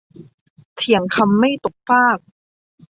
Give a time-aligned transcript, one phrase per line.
[0.75, 2.19] เถียงคำไม่ตกฟาก